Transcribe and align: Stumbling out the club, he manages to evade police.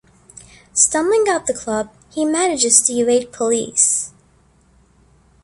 Stumbling 0.73 1.25
out 1.29 1.45
the 1.45 1.53
club, 1.53 1.91
he 2.11 2.25
manages 2.25 2.81
to 2.81 2.91
evade 2.93 3.31
police. 3.31 4.11